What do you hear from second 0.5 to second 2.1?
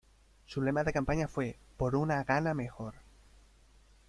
lema de campaña fue "Por